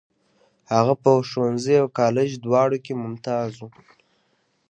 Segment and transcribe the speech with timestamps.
[0.73, 3.69] هغه په ښوونځي او کالج دواړو کې ممتاز و.